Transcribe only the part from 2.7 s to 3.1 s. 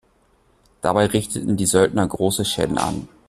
an.